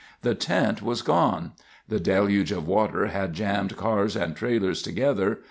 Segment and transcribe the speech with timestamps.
[0.23, 1.51] The tent was gone.
[1.87, 5.39] The deluge of water had jammed cars and trailers together.